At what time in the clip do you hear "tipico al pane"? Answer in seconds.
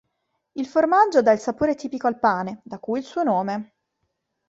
1.75-2.61